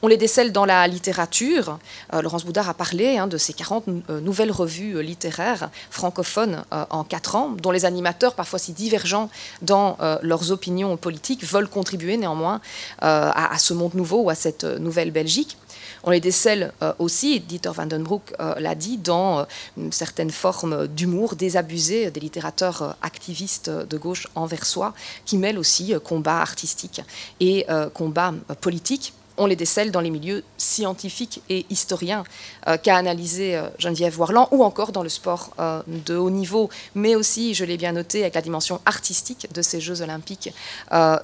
On 0.02 0.08
les 0.08 0.18
décèle 0.18 0.52
dans 0.52 0.66
la 0.66 0.88
littérature. 0.88 1.80
Euh, 2.14 2.22
Laurence 2.22 2.46
Boudard 2.46 2.70
a 2.70 2.74
parlé 2.74 3.18
hein, 3.18 3.28
de 3.28 3.38
ces 3.38 3.54
40 3.54 3.86
euh, 3.88 4.20
nouvelles 4.20 4.52
revues 4.52 5.02
littéraires 5.02 5.70
francophones 5.90 6.64
en 6.72 7.04
quatre 7.04 7.36
ans, 7.36 7.50
dont 7.62 7.72
les 7.72 7.86
animateurs, 7.86 8.36
parfois 8.36 8.60
si 8.60 8.74
divergents 8.74 9.30
dans 9.62 9.98
leurs 10.22 10.52
opinions 10.52 10.98
politiques, 10.98 11.44
veulent 11.44 11.68
contribuer 11.68 12.18
néanmoins 12.18 12.62
à, 13.00 13.58
ce 13.58 13.74
monde 13.74 13.94
nouveau 13.96 14.24
ou 14.24 14.30
à 14.30 14.36
cette 14.36 14.64
nouvelle 14.64 15.12
Belgique. 15.12 15.58
On 16.04 16.12
les 16.12 16.20
décèle 16.20 16.72
euh, 16.82 16.94
aussi, 17.00 17.40
Dieter 17.40 17.72
van 17.74 17.86
den 17.86 18.04
Broek 18.04 18.34
euh, 18.40 18.56
l'a 18.60 18.76
dit, 18.76 18.98
dans 18.98 19.40
euh, 19.40 19.44
une 19.78 19.92
certaine 19.92 20.30
forme 20.30 20.88
d'humour 20.88 21.36
désabusé 21.36 22.12
des 22.12 22.20
littérateurs 22.20 22.96
activistes 23.02 23.70
de 23.70 23.98
gauche 23.98 24.28
anversois, 24.36 24.94
qui 25.26 25.38
mêlent 25.38 25.60
aussi 25.60 25.94
combat 26.04 26.40
artistique 26.40 27.02
et 27.40 27.66
combat 27.94 28.34
politique 28.62 29.14
on 29.38 29.46
les 29.46 29.56
décèle 29.56 29.92
dans 29.92 30.02
les 30.02 30.10
milieux 30.10 30.44
scientifiques 30.58 31.42
et 31.50 31.66
historiens 31.70 32.24
euh, 32.68 32.78
qu'a 32.78 32.96
analysé 32.96 33.56
euh, 33.56 33.70
Geneviève 33.78 34.20
Warland, 34.20 34.48
ou 34.52 34.64
encore 34.64 34.92
dans 34.92 35.04
le 35.04 35.10
sport 35.10 35.52
euh, 35.60 35.82
de 35.88 36.16
haut 36.16 36.30
niveau, 36.30 36.70
mais 36.96 37.16
aussi, 37.16 37.54
je 37.54 37.64
l'ai 37.64 37.78
bien 37.78 37.92
noté, 37.92 38.22
avec 38.22 38.36
la 38.36 38.42
dimension 38.42 38.82
artistique 38.86 39.48
de 39.54 39.62
ces 39.62 39.80
Jeux 39.80 40.02
olympiques 40.02 40.54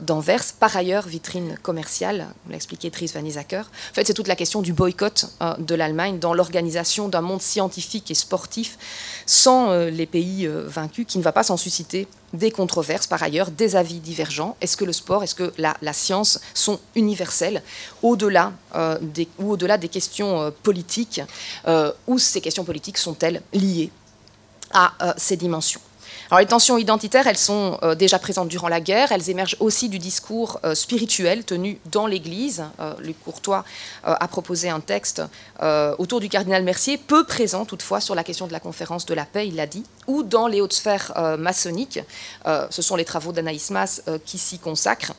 d'Anvers. 0.01 0.43
Par 0.60 0.75
ailleurs, 0.75 1.08
vitrine 1.08 1.58
commerciale, 1.62 2.27
l'a 2.50 2.55
expliqué 2.55 2.89
Dries 2.89 3.12
Van 3.13 3.24
Isacker. 3.24 3.60
En 3.62 3.93
fait, 3.93 4.05
c'est 4.05 4.13
toute 4.13 4.27
la 4.27 4.36
question 4.36 4.62
du 4.62 4.74
boycott 4.74 5.25
de 5.58 5.75
l'Allemagne 5.75 6.20
dans 6.20 6.34
l'organisation 6.34 7.10
d'un 7.10 7.22
monde 7.22 7.41
scientifique 7.41 8.12
et 8.12 8.15
sportif 8.15 8.77
sans 9.25 9.74
les 9.74 10.05
pays 10.05 10.48
vaincus, 10.48 11.05
qui 11.08 11.17
ne 11.17 11.24
va 11.24 11.32
pas 11.32 11.43
s'en 11.43 11.58
susciter 11.58 12.08
des 12.33 12.51
controverses, 12.51 13.07
par 13.07 13.21
ailleurs, 13.21 13.51
des 13.51 13.75
avis 13.75 13.99
divergents. 13.99 14.57
Est-ce 14.59 14.75
que 14.75 14.85
le 14.85 14.93
sport, 14.93 15.23
est-ce 15.23 15.35
que 15.35 15.53
la, 15.57 15.93
science 15.93 16.39
sont 16.53 16.79
universelles 16.95 17.61
au-delà 18.01 18.51
euh, 18.75 18.97
des, 18.99 19.27
questions 19.87 20.41
euh, 20.41 20.51
politiques, 20.63 21.21
euh, 21.67 21.91
ou 22.07 22.17
ces 22.17 22.41
questions 22.41 22.63
politiques 22.63 22.97
sont-elles 22.97 23.41
liées 23.53 23.91
à 24.73 25.13
ces 25.17 25.37
dimensions? 25.37 25.81
Alors 26.33 26.39
les 26.39 26.47
tensions 26.47 26.79
identitaires, 26.79 27.27
elles 27.27 27.37
sont 27.37 27.77
euh, 27.83 27.93
déjà 27.93 28.17
présentes 28.17 28.47
durant 28.47 28.67
la 28.67 28.81
guerre, 28.81 29.11
elles 29.11 29.29
émergent 29.29 29.55
aussi 29.59 29.87
du 29.87 29.99
discours 29.99 30.59
euh, 30.65 30.73
spirituel 30.73 31.43
tenu 31.43 31.79
dans 31.91 32.07
l'Église. 32.07 32.63
Euh, 32.79 32.95
Luc 33.01 33.23
Courtois 33.23 33.63
a 34.03 34.27
proposé 34.27 34.67
un 34.67 34.79
texte 34.79 35.21
autour 35.97 36.19
du 36.19 36.29
cardinal 36.29 36.63
Mercier, 36.63 36.97
peu 36.97 37.23
présent 37.23 37.65
toutefois 37.65 38.01
sur 38.01 38.15
la 38.15 38.23
question 38.23 38.47
de 38.47 38.51
la 38.51 38.59
conférence 38.59 39.05
de 39.05 39.13
la 39.13 39.25
paix, 39.25 39.47
il 39.47 39.55
l'a 39.55 39.67
dit, 39.67 39.83
ou 40.07 40.23
dans 40.23 40.47
les 40.47 40.59
hautes 40.59 40.73
sphères 40.73 41.13
maçonniques. 41.37 41.99
ce 42.45 42.81
sont 42.81 42.95
les 42.95 43.05
travaux 43.05 43.31
d'Anaïs 43.31 43.69
Mas 43.69 44.01
qui 44.25 44.37
s'y 44.37 44.59
consacrent 44.59 45.13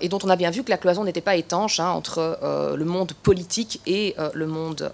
et 0.00 0.08
dont 0.08 0.18
on 0.22 0.30
a 0.30 0.36
bien 0.36 0.50
vu 0.50 0.62
que 0.62 0.70
la 0.70 0.78
cloison 0.78 1.04
n'était 1.04 1.20
pas 1.20 1.36
étanche 1.36 1.80
hein, 1.80 1.90
entre 1.90 2.38
le 2.74 2.84
monde 2.84 3.12
politique 3.22 3.80
et 3.86 4.14
le 4.32 4.46
monde 4.46 4.90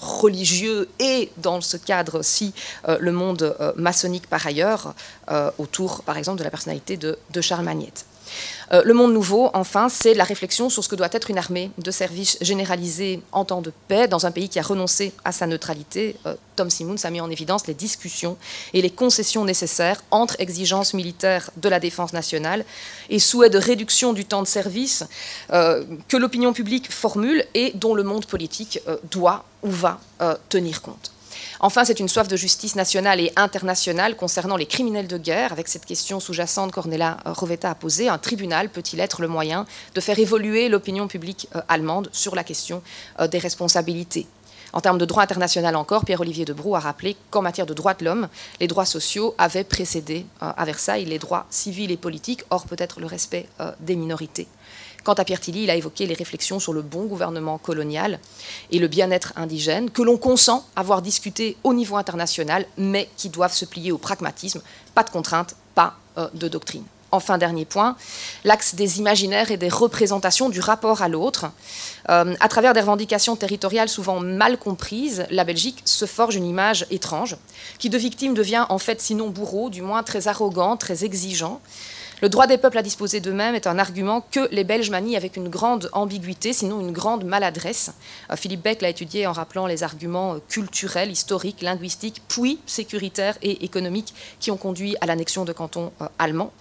religieux 0.00 0.88
et 0.98 1.30
dans 1.36 1.60
ce 1.60 1.76
cadre-ci 1.76 2.52
le 2.88 3.12
monde 3.12 3.54
maçonnique 3.76 4.26
par 4.26 4.46
ailleurs, 4.46 4.94
autour 5.58 6.02
par 6.02 6.16
exemple 6.16 6.38
de 6.38 6.44
la 6.44 6.50
personnalité 6.50 6.96
de, 6.96 7.18
de 7.30 7.40
Charles 7.40 7.64
Magnette. 7.64 8.06
Euh, 8.72 8.82
le 8.84 8.94
monde 8.94 9.12
nouveau, 9.12 9.50
enfin, 9.54 9.88
c'est 9.88 10.14
la 10.14 10.24
réflexion 10.24 10.70
sur 10.70 10.84
ce 10.84 10.88
que 10.88 10.96
doit 10.96 11.08
être 11.12 11.30
une 11.30 11.38
armée 11.38 11.70
de 11.78 11.90
service 11.90 12.38
généralisée 12.40 13.22
en 13.32 13.44
temps 13.44 13.62
de 13.62 13.72
paix 13.88 14.08
dans 14.08 14.26
un 14.26 14.30
pays 14.30 14.48
qui 14.48 14.58
a 14.58 14.62
renoncé 14.62 15.12
à 15.24 15.32
sa 15.32 15.46
neutralité. 15.46 16.16
Euh, 16.26 16.34
Tom 16.56 16.70
Simmons 16.70 17.04
a 17.04 17.10
mis 17.10 17.20
en 17.20 17.30
évidence 17.30 17.66
les 17.66 17.74
discussions 17.74 18.36
et 18.74 18.82
les 18.82 18.90
concessions 18.90 19.44
nécessaires 19.44 20.02
entre 20.10 20.36
exigences 20.38 20.94
militaires 20.94 21.50
de 21.56 21.68
la 21.68 21.80
défense 21.80 22.12
nationale 22.12 22.64
et 23.08 23.18
souhaits 23.18 23.52
de 23.52 23.58
réduction 23.58 24.12
du 24.12 24.24
temps 24.24 24.42
de 24.42 24.48
service 24.48 25.04
euh, 25.52 25.84
que 26.08 26.16
l'opinion 26.16 26.52
publique 26.52 26.92
formule 26.92 27.44
et 27.54 27.72
dont 27.74 27.94
le 27.94 28.02
monde 28.02 28.26
politique 28.26 28.80
doit 29.10 29.44
ou 29.62 29.70
va 29.70 30.00
tenir 30.48 30.80
compte. 30.82 31.12
Enfin, 31.60 31.84
c'est 31.84 32.00
une 32.00 32.08
soif 32.08 32.28
de 32.28 32.36
justice 32.36 32.74
nationale 32.74 33.20
et 33.20 33.32
internationale 33.36 34.16
concernant 34.16 34.56
les 34.56 34.66
criminels 34.66 35.06
de 35.06 35.18
guerre, 35.18 35.52
avec 35.52 35.68
cette 35.68 35.84
question 35.84 36.20
sous-jacente 36.20 36.72
qu'Ornella 36.72 37.18
Rovetta 37.24 37.70
a 37.70 37.74
posée. 37.74 38.08
Un 38.08 38.18
tribunal 38.18 38.68
peut-il 38.68 39.00
être 39.00 39.20
le 39.20 39.28
moyen 39.28 39.66
de 39.94 40.00
faire 40.00 40.18
évoluer 40.18 40.68
l'opinion 40.68 41.08
publique 41.08 41.48
euh, 41.54 41.60
allemande 41.68 42.08
sur 42.12 42.34
la 42.34 42.44
question 42.44 42.82
euh, 43.20 43.26
des 43.26 43.38
responsabilités? 43.38 44.26
En 44.72 44.80
termes 44.80 44.98
de 44.98 45.04
droit 45.04 45.24
international 45.24 45.74
encore, 45.74 46.04
Pierre-Olivier 46.04 46.44
Debrou 46.44 46.76
a 46.76 46.80
rappelé 46.80 47.16
qu'en 47.30 47.42
matière 47.42 47.66
de 47.66 47.74
droits 47.74 47.94
de 47.94 48.04
l'homme, 48.04 48.28
les 48.60 48.68
droits 48.68 48.84
sociaux 48.84 49.34
avaient 49.36 49.64
précédé 49.64 50.26
euh, 50.42 50.52
à 50.56 50.64
Versailles 50.64 51.04
les 51.04 51.18
droits 51.18 51.46
civils 51.50 51.90
et 51.90 51.96
politiques, 51.96 52.44
or 52.50 52.66
peut-être 52.66 53.00
le 53.00 53.06
respect 53.06 53.48
des 53.80 53.96
minorités. 53.96 54.46
Quant 55.04 55.14
à 55.14 55.24
Pierre 55.24 55.40
Tilly, 55.40 55.64
il 55.64 55.70
a 55.70 55.76
évoqué 55.76 56.06
les 56.06 56.14
réflexions 56.14 56.60
sur 56.60 56.72
le 56.72 56.82
bon 56.82 57.06
gouvernement 57.06 57.58
colonial 57.58 58.18
et 58.70 58.78
le 58.78 58.88
bien-être 58.88 59.32
indigène, 59.36 59.90
que 59.90 60.02
l'on 60.02 60.18
consent 60.18 60.66
avoir 60.76 61.02
discuté 61.02 61.56
au 61.64 61.72
niveau 61.74 61.96
international, 61.96 62.66
mais 62.76 63.08
qui 63.16 63.28
doivent 63.28 63.54
se 63.54 63.64
plier 63.64 63.92
au 63.92 63.98
pragmatisme, 63.98 64.62
pas 64.94 65.02
de 65.02 65.10
contraintes, 65.10 65.56
pas 65.74 65.96
euh, 66.18 66.28
de 66.34 66.48
doctrine. 66.48 66.84
Enfin, 67.12 67.38
dernier 67.38 67.64
point, 67.64 67.96
l'axe 68.44 68.76
des 68.76 69.00
imaginaires 69.00 69.50
et 69.50 69.56
des 69.56 69.68
représentations 69.68 70.48
du 70.48 70.60
rapport 70.60 71.02
à 71.02 71.08
l'autre. 71.08 71.46
Euh, 72.08 72.34
à 72.38 72.48
travers 72.48 72.72
des 72.72 72.80
revendications 72.80 73.34
territoriales 73.34 73.88
souvent 73.88 74.20
mal 74.20 74.58
comprises, 74.58 75.26
la 75.30 75.42
Belgique 75.42 75.82
se 75.84 76.06
forge 76.06 76.36
une 76.36 76.46
image 76.46 76.86
étrange, 76.90 77.36
qui 77.78 77.90
de 77.90 77.98
victime 77.98 78.34
devient 78.34 78.64
en 78.68 78.78
fait 78.78 79.00
sinon 79.00 79.28
bourreau, 79.28 79.70
du 79.70 79.82
moins 79.82 80.04
très 80.04 80.28
arrogant, 80.28 80.76
très 80.76 81.04
exigeant. 81.04 81.60
Le 82.22 82.28
droit 82.28 82.46
des 82.46 82.58
peuples 82.58 82.76
à 82.76 82.82
disposer 82.82 83.20
d'eux-mêmes 83.20 83.54
est 83.54 83.66
un 83.66 83.78
argument 83.78 84.20
que 84.30 84.46
les 84.52 84.62
Belges 84.62 84.90
manient 84.90 85.16
avec 85.16 85.38
une 85.38 85.48
grande 85.48 85.88
ambiguïté, 85.94 86.52
sinon 86.52 86.80
une 86.80 86.92
grande 86.92 87.24
maladresse. 87.24 87.92
Euh, 88.30 88.36
Philippe 88.36 88.62
Beck 88.62 88.82
l'a 88.82 88.90
étudié 88.90 89.26
en 89.26 89.32
rappelant 89.32 89.66
les 89.66 89.82
arguments 89.82 90.34
euh, 90.34 90.38
culturels, 90.46 91.10
historiques, 91.10 91.62
linguistiques, 91.62 92.20
puis 92.28 92.58
sécuritaires 92.66 93.38
et 93.40 93.64
économiques 93.64 94.12
qui 94.38 94.50
ont 94.50 94.58
conduit 94.58 94.96
à 95.00 95.06
l'annexion 95.06 95.46
de 95.46 95.54
cantons 95.54 95.92
euh, 96.02 96.08
allemands. 96.18 96.52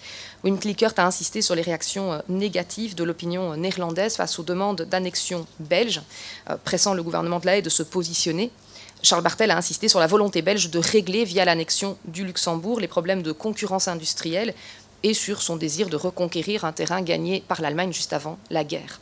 Wim 0.45 0.57
Klickert 0.59 0.93
a 0.95 1.05
insisté 1.05 1.41
sur 1.41 1.55
les 1.55 1.61
réactions 1.61 2.21
négatives 2.29 2.95
de 2.95 3.03
l'opinion 3.03 3.57
néerlandaise 3.57 4.15
face 4.15 4.39
aux 4.39 4.43
demandes 4.43 4.83
d'annexion 4.83 5.45
belge, 5.59 6.01
pressant 6.63 6.93
le 6.93 7.03
gouvernement 7.03 7.39
de 7.39 7.45
la 7.45 7.57
Haye 7.57 7.61
de 7.61 7.69
se 7.69 7.83
positionner. 7.83 8.49
Charles 9.01 9.23
Bartel 9.23 9.49
a 9.51 9.57
insisté 9.57 9.87
sur 9.87 9.99
la 9.99 10.07
volonté 10.07 10.41
belge 10.41 10.69
de 10.69 10.79
régler 10.79 11.23
via 11.23 11.45
l'annexion 11.45 11.97
du 12.05 12.25
Luxembourg 12.25 12.81
les 12.81 12.87
problèmes 12.87 13.21
de 13.21 13.31
concurrence 13.31 13.87
industrielle 13.87 14.53
et 15.03 15.13
sur 15.13 15.41
son 15.41 15.55
désir 15.55 15.89
de 15.89 15.95
reconquérir 15.95 16.65
un 16.65 16.71
terrain 16.71 17.01
gagné 17.01 17.43
par 17.47 17.61
l'Allemagne 17.61 17.93
juste 17.93 18.13
avant 18.13 18.37
la 18.49 18.63
guerre. 18.63 18.99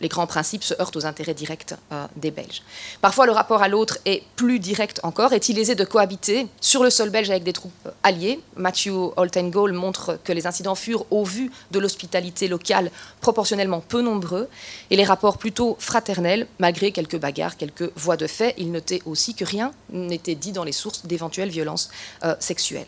Les 0.00 0.08
grands 0.08 0.26
principes 0.26 0.62
se 0.62 0.74
heurtent 0.80 0.96
aux 0.96 1.06
intérêts 1.06 1.34
directs 1.34 1.74
euh, 1.92 2.06
des 2.16 2.30
Belges. 2.30 2.62
Parfois, 3.00 3.26
le 3.26 3.32
rapport 3.32 3.62
à 3.62 3.68
l'autre 3.68 3.98
est 4.04 4.22
plus 4.36 4.60
direct 4.60 5.00
encore. 5.02 5.32
Est-il 5.32 5.58
aisé 5.58 5.74
de 5.74 5.84
cohabiter 5.84 6.46
sur 6.60 6.82
le 6.82 6.90
sol 6.90 7.10
belge 7.10 7.30
avec 7.30 7.42
des 7.42 7.52
troupes 7.52 7.88
alliées? 8.02 8.40
Matthew 8.56 9.12
Holtengold 9.16 9.74
montre 9.74 10.18
que 10.22 10.32
les 10.32 10.46
incidents 10.46 10.74
furent, 10.74 11.04
au 11.10 11.24
vu 11.24 11.50
de 11.72 11.78
l'hospitalité 11.78 12.48
locale, 12.48 12.90
proportionnellement 13.20 13.80
peu 13.80 14.00
nombreux, 14.00 14.48
et 14.90 14.96
les 14.96 15.04
rapports 15.04 15.38
plutôt 15.38 15.76
fraternels, 15.80 16.46
malgré 16.58 16.92
quelques 16.92 17.18
bagarres, 17.18 17.56
quelques 17.56 17.90
voies 17.96 18.16
de 18.16 18.26
fait. 18.26 18.54
Il 18.58 18.70
notait 18.70 19.02
aussi 19.04 19.34
que 19.34 19.44
rien 19.44 19.72
n'était 19.90 20.36
dit 20.36 20.52
dans 20.52 20.64
les 20.64 20.72
sources 20.72 21.06
d'éventuelles 21.06 21.50
violences 21.50 21.90
euh, 22.24 22.36
sexuelles. 22.38 22.86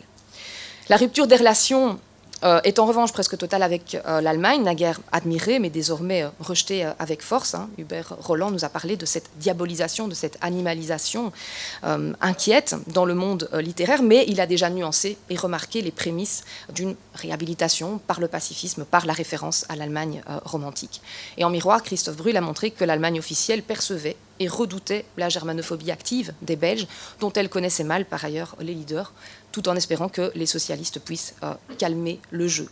La 0.91 0.97
rupture 0.97 1.25
des 1.25 1.37
relations 1.37 1.97
euh, 2.43 2.59
est 2.65 2.77
en 2.77 2.85
revanche 2.85 3.13
presque 3.13 3.37
totale 3.37 3.63
avec 3.63 3.95
euh, 3.95 4.19
l'Allemagne, 4.19 4.61
naguère 4.61 4.99
admirée, 5.13 5.57
mais 5.57 5.69
désormais 5.69 6.23
euh, 6.23 6.29
rejetée 6.41 6.85
avec 6.99 7.21
force. 7.21 7.55
Hein. 7.55 7.69
Hubert 7.77 8.13
Roland 8.19 8.51
nous 8.51 8.65
a 8.65 8.67
parlé 8.67 8.97
de 8.97 9.05
cette 9.05 9.29
diabolisation, 9.37 10.09
de 10.09 10.13
cette 10.13 10.37
animalisation 10.41 11.31
inquiète 12.19 12.75
dans 12.87 13.05
le 13.05 13.15
monde 13.15 13.49
littéraire, 13.53 14.03
mais 14.03 14.25
il 14.27 14.41
a 14.41 14.47
déjà 14.47 14.69
nuancé 14.69 15.17
et 15.29 15.37
remarqué 15.37 15.81
les 15.81 15.91
prémices 15.91 16.43
d'une 16.73 16.97
réhabilitation 17.15 18.01
par 18.05 18.19
le 18.19 18.27
pacifisme, 18.27 18.83
par 18.83 19.05
la 19.05 19.13
référence 19.13 19.65
à 19.69 19.77
l'Allemagne 19.77 20.21
romantique. 20.43 21.01
Et 21.37 21.45
en 21.45 21.49
miroir, 21.49 21.83
Christophe 21.83 22.17
Brûle 22.17 22.35
a 22.35 22.41
montré 22.41 22.71
que 22.71 22.83
l'Allemagne 22.83 23.19
officielle 23.19 23.63
percevait 23.63 24.17
et 24.41 24.47
redoutait 24.47 25.05
la 25.17 25.29
germanophobie 25.29 25.91
active 25.91 26.33
des 26.41 26.55
Belges, 26.55 26.87
dont 27.19 27.31
elle 27.31 27.47
connaissait 27.47 27.83
mal 27.83 28.05
par 28.05 28.25
ailleurs 28.25 28.55
les 28.59 28.73
leaders, 28.73 29.13
tout 29.51 29.69
en 29.69 29.75
espérant 29.75 30.09
que 30.09 30.31
les 30.33 30.47
socialistes 30.47 30.99
puissent 30.99 31.35
euh, 31.43 31.53
calmer 31.77 32.19
le 32.31 32.47
jeu. 32.47 32.67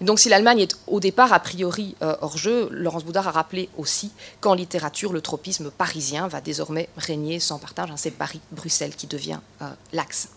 Donc 0.00 0.18
si 0.18 0.28
l'Allemagne 0.28 0.60
est 0.60 0.76
au 0.86 0.98
départ 0.98 1.32
a 1.32 1.40
priori 1.40 1.94
euh, 2.02 2.16
hors 2.22 2.38
jeu, 2.38 2.68
Laurence 2.70 3.04
Boudard 3.04 3.28
a 3.28 3.32
rappelé 3.32 3.68
aussi 3.76 4.12
qu'en 4.40 4.54
littérature, 4.54 5.12
le 5.12 5.20
tropisme 5.20 5.70
parisien 5.70 6.26
va 6.26 6.40
désormais 6.40 6.88
régner 6.96 7.38
sans 7.38 7.58
partage. 7.58 7.90
Hein, 7.90 7.96
c'est 7.96 8.10
Paris-Bruxelles 8.10 8.96
qui 8.96 9.06
devient 9.06 9.40
euh, 9.60 9.66
l'axe. 9.92 10.30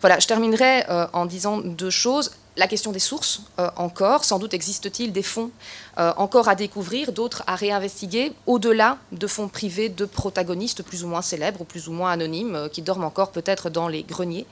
Voilà, 0.00 0.18
je 0.18 0.26
terminerai 0.26 0.84
en 1.12 1.26
disant 1.26 1.58
deux 1.58 1.90
choses 1.90 2.30
la 2.58 2.66
question 2.66 2.92
des 2.92 2.98
sources 2.98 3.40
euh, 3.58 3.70
encore. 3.76 4.24
Sans 4.24 4.38
doute 4.38 4.52
existe-t-il 4.52 5.12
des 5.12 5.22
fonds 5.22 5.50
euh, 5.98 6.12
encore 6.16 6.48
à 6.48 6.56
découvrir, 6.56 7.12
d'autres 7.12 7.44
à 7.46 7.54
réinvestiguer, 7.54 8.32
au-delà 8.46 8.98
de 9.12 9.26
fonds 9.26 9.48
privés 9.48 9.88
de 9.88 10.04
protagonistes 10.04 10.82
plus 10.82 11.04
ou 11.04 11.06
moins 11.06 11.22
célèbres 11.22 11.62
ou 11.62 11.64
plus 11.64 11.88
ou 11.88 11.92
moins 11.92 12.10
anonymes, 12.10 12.56
euh, 12.56 12.68
qui 12.68 12.82
dorment 12.82 13.04
encore 13.04 13.30
peut-être 13.30 13.70
dans 13.70 13.88
les 13.88 14.02
greniers. 14.02 14.44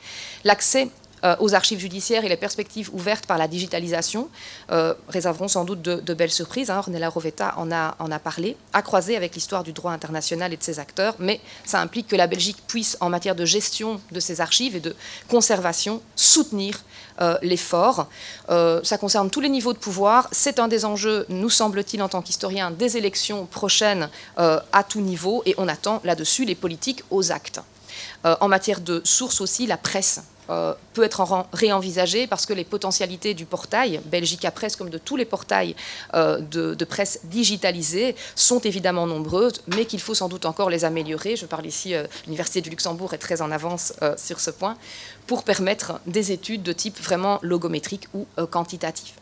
L'accès 0.45 0.89
aux 1.41 1.55
archives 1.55 1.79
judiciaires 1.79 2.25
et 2.25 2.29
les 2.29 2.37
perspectives 2.37 2.91
ouvertes 2.93 3.27
par 3.27 3.39
la 3.39 3.49
digitalisation 3.49 4.29
réserveront 5.09 5.49
sans 5.49 5.65
doute 5.65 5.83
de, 5.83 6.15
belles 6.15 6.31
surprises. 6.31 6.71
Hein. 6.71 6.79
Ornella 6.79 7.09
Rovetta 7.09 7.55
en 7.57 7.73
a, 7.73 7.97
en 7.99 8.11
a 8.11 8.19
parlé, 8.19 8.57
à 8.73 8.83
croiser 8.83 9.17
avec 9.17 9.35
l'histoire 9.35 9.65
du 9.65 9.73
droit 9.73 9.93
international 9.93 10.53
et 10.53 10.57
de 10.57 10.63
ses 10.63 10.79
acteurs, 10.79 11.15
mais 11.19 11.41
ça 11.65 11.81
implique 11.81 12.09
que 12.09 12.17
la 12.17 12.27
Belgique 12.27 12.59
puisse, 12.67 12.97
en 13.01 13.09
matière 13.09 13.35
de 13.35 13.45
gestion 13.45 14.01
de 14.13 14.21
ses 14.21 14.41
archives 14.41 14.77
et 14.77 14.81
de 14.81 14.95
conservation, 15.29 16.01
soutenir 16.15 16.83
euh, 17.21 17.39
l'effort. 17.43 18.09
Euh, 18.51 18.81
ça 18.83 18.99
concerne 18.99 19.31
tous 19.31 19.41
les 19.41 19.49
niveaux 19.49 19.73
de 19.73 19.79
pouvoir. 19.79 20.29
C'est 20.33 20.59
un 20.59 20.69
des 20.69 20.85
enjeux, 20.85 21.25
nous 21.29 21.51
semble-t-il, 21.51 22.03
en 22.03 22.09
tant 22.09 22.21
qu'historien, 22.21 22.71
des 22.71 22.97
élections 22.97 23.47
prochaines 23.47 24.11
euh, 24.39 24.61
à 24.73 24.85
tout 24.85 25.01
niveau. 25.01 25.43
Et 25.47 25.55
on 25.57 25.69
attend 25.69 26.01
là-dessus 26.05 26.45
les 26.45 26.55
politiques 26.55 27.03
aux 27.11 27.33
actes. 27.33 27.61
en 28.25 28.49
matière 28.49 28.81
de 28.81 29.01
sources 29.05 29.41
aussi, 29.41 29.67
la 29.67 29.79
presse 29.79 30.21
euh, 30.49 30.75
peut 30.95 31.03
être 31.03 31.47
réenvisagé 31.53 32.27
parce 32.27 32.47
que 32.47 32.53
les 32.53 32.65
potentialités 32.65 33.35
du 33.35 33.47
portail, 33.47 34.01
Belgica 34.07 34.51
Presse 34.51 34.77
comme 34.77 34.91
de 34.91 34.99
tous 34.99 35.17
les 35.17 35.25
portails 35.25 35.75
euh, 36.15 36.39
de, 36.41 36.85
presse 36.85 37.21
digitalisés, 37.25 38.15
sont 38.35 38.61
évidemment 38.61 39.07
nombreuses, 39.07 39.61
mais 39.67 39.85
qu'il 39.85 40.01
faut 40.01 40.15
sans 40.15 40.29
doute 40.29 40.47
encore 40.47 40.71
les 40.71 40.85
améliorer. 40.85 41.37
Je 41.37 41.47
parle 41.47 41.67
ici, 41.67 41.95
euh, 41.95 42.07
l'Université 42.27 42.61
du 42.61 42.71
Luxembourg 42.71 43.13
est 43.13 43.19
très 43.19 43.43
en 43.43 43.51
avance 43.51 43.93
sur 44.17 44.41
ce 44.41 44.51
point, 44.51 44.77
pour 45.27 45.43
permettre 45.43 46.01
des 46.07 46.33
études 46.33 46.63
de 46.63 46.73
type 46.73 46.99
vraiment 47.03 47.39
logométrique 47.43 48.09
ou 48.15 48.27
quantitatif. 48.51 49.15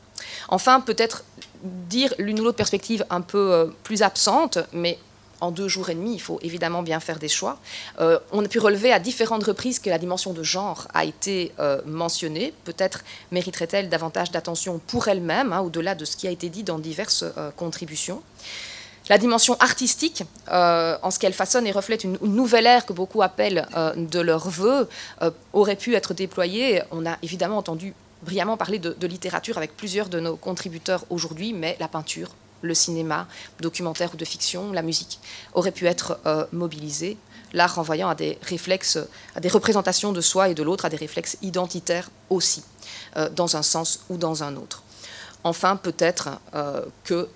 Enfin, 0.49 0.81
peut-être 0.81 1.25
dire 1.63 2.13
l'une 2.19 2.41
ou 2.41 2.45
l'autre 2.45 2.57
perspective 2.57 3.05
un 3.11 3.21
peu 3.21 3.73
plus 3.83 4.03
absente, 4.03 4.59
mais 4.73 4.99
en 5.41 5.51
deux 5.51 5.69
jours 5.69 5.91
et 5.91 5.95
demi, 5.95 6.15
il 6.15 6.21
faut 6.21 6.39
évidemment 6.43 6.83
bien 6.83 7.01
faire 7.01 7.19
des 7.19 7.29
choix. 7.29 7.59
Euh, 8.01 8.19
on 8.33 8.45
a 8.45 8.49
pu 8.49 8.59
relever 8.59 8.93
à 8.93 8.99
différentes 8.99 9.45
reprises 9.45 9.79
que 9.79 9.91
la 9.91 9.99
dimension 9.99 10.33
de 10.33 10.43
genre 10.43 10.89
a 10.95 11.05
été 11.05 11.53
euh, 11.59 11.81
mentionnée. 11.87 12.53
Peut-être 12.65 13.05
mériterait-elle 13.31 13.89
davantage 13.89 14.31
d'attention 14.31 14.81
pour 14.87 15.09
elle-même, 15.09 15.53
hein, 15.53 15.61
au-delà 15.61 15.95
de 15.95 16.05
ce 16.05 16.17
qui 16.17 16.27
a 16.27 16.31
été 16.31 16.49
dit 16.49 16.63
dans 16.63 16.79
diverses 16.79 17.25
euh, 17.37 17.51
contributions. 17.57 18.23
La 19.11 19.19
dimension 19.19 19.55
artistique, 19.61 20.23
en 20.49 21.11
ce 21.11 21.19
qu'elle 21.19 21.35
façonne 21.35 21.67
et 21.67 21.73
reflète 21.73 22.05
une, 22.05 22.17
nouvelle 22.23 22.65
ère 22.65 22.87
que 22.87 22.95
beaucoup 22.95 23.21
appellent 23.21 23.69
de 23.97 24.19
leur 24.19 24.49
vœu, 24.49 24.89
aurait 25.53 25.77
pu 25.77 25.95
être 25.95 26.15
déployée. 26.15 26.81
On 26.91 27.05
a 27.05 27.19
évidemment 27.21 27.59
entendu 27.59 27.93
brillamment 28.23 28.57
parler 28.57 28.79
de 28.79 29.07
littérature 29.07 29.59
avec 29.59 29.77
plusieurs 29.77 30.09
de 30.09 30.21
nos 30.21 30.37
contributeurs 30.37 31.05
aujourd'hui, 31.11 31.53
mais 31.53 31.77
la 31.81 31.89
peinture, 31.89 32.31
le 32.65 32.75
cinéma, 32.75 33.29
documentaire 33.61 34.13
ou 34.15 34.17
de 34.17 34.25
fiction, 34.25 34.73
la 34.73 34.83
musique, 34.83 35.21
auraient 35.53 35.73
pu 35.73 35.87
être 35.87 36.19
euh, 36.27 36.47
mobilisés, 36.53 37.17
l'art 37.53 37.77
renvoyant 37.77 38.09
à 38.09 38.15
des 38.15 38.39
réflexes, 38.43 38.99
à 39.37 39.41
des 39.41 39.49
représentations 39.49 40.13
de 40.13 40.21
soi 40.21 40.49
et 40.49 40.55
de 40.55 40.63
l'autre, 40.63 40.85
à 40.85 40.89
des 40.89 40.97
réflexes 40.97 41.37
identitaires 41.43 42.11
aussi, 42.31 42.65
euh, 43.17 43.29
dans 43.29 43.57
un 43.57 43.63
sens 43.63 44.01
ou 44.09 44.17
dans 44.17 44.43
un 44.43 44.57
autre. 44.57 44.83
Enfin, 45.45 45.77
peut-être 45.77 46.31
euh, 46.55 46.83
que 47.05 47.29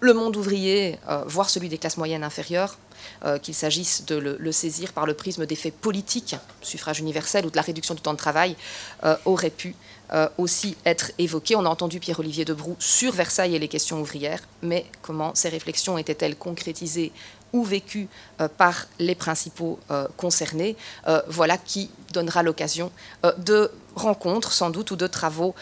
le 0.00 0.12
monde 0.12 0.36
ouvrier, 0.36 0.98
voire 1.24 1.48
celui 1.48 1.70
des 1.70 1.78
classes 1.78 1.96
moyennes 1.96 2.24
inférieures, 2.24 2.76
qu'il 3.42 3.54
s'agisse 3.54 4.04
de 4.06 4.16
le, 4.16 4.52
saisir 4.52 4.92
par 4.92 5.06
le 5.06 5.14
prisme 5.14 5.46
des 5.46 5.56
faits 5.56 5.74
politiques, 5.74 6.36
suffrage 6.62 7.00
universel 7.00 7.46
ou 7.46 7.50
de 7.50 7.56
la 7.56 7.62
réduction 7.62 7.94
du 7.94 8.00
temps 8.00 8.12
de 8.12 8.18
travail, 8.18 8.56
aurait 9.24 9.50
pu 9.50 9.74
aussi 10.38 10.76
être 10.84 11.12
évoqué. 11.18 11.56
On 11.56 11.64
a 11.64 11.68
entendu 11.68 12.00
Pierre-Olivier 12.00 12.44
Debroux 12.44 12.76
sur 12.78 13.12
Versailles 13.12 13.54
et 13.54 13.58
les 13.58 13.68
questions 13.68 14.00
ouvrières, 14.00 14.40
mais 14.62 14.86
comment 15.02 15.34
ces 15.34 15.48
réflexions 15.48 15.98
étaient-elles 15.98 16.36
concrétisées 16.36 17.12
ou 17.52 17.64
vécues 17.64 18.08
par 18.58 18.86
les 18.98 19.14
principaux 19.14 19.78
concernés 20.16 20.76
Voilà 21.28 21.56
qui 21.56 21.90
donnera 22.12 22.42
l'occasion 22.42 22.90
de 23.38 23.70
rencontres 23.94 24.52
sans 24.52 24.70
doute 24.70 24.90
ou 24.90 24.96
de 24.96 25.06
travaux 25.06 25.54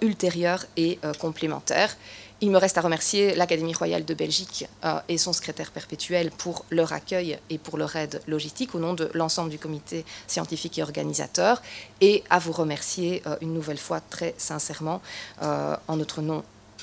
ultérieurs 0.00 0.64
et 0.76 0.98
complémentaires. 1.18 1.96
Il 2.42 2.50
me 2.50 2.56
reste 2.56 2.78
à 2.78 2.80
remercier 2.80 3.34
l'Académie 3.34 3.74
royale 3.74 4.06
de 4.06 4.14
Belgique 4.14 4.66
euh, 4.84 4.98
et 5.10 5.18
son 5.18 5.34
secrétaire 5.34 5.70
perpétuel 5.70 6.30
pour 6.30 6.64
leur 6.70 6.94
accueil 6.94 7.38
et 7.50 7.58
pour 7.58 7.76
leur 7.76 7.94
aide 7.96 8.22
logistique 8.26 8.74
au 8.74 8.78
nom 8.78 8.94
de 8.94 9.10
l'ensemble 9.12 9.50
du 9.50 9.58
comité 9.58 10.06
scientifique 10.26 10.78
et 10.78 10.82
organisateur, 10.82 11.60
et 12.00 12.24
à 12.30 12.38
vous 12.38 12.52
remercier 12.52 13.22
euh, 13.26 13.36
une 13.42 13.52
nouvelle 13.52 13.76
fois 13.76 14.00
très 14.00 14.34
sincèrement 14.38 15.02
euh, 15.42 15.76
en 15.86 15.96
notre 15.96 16.22
nom 16.22 16.42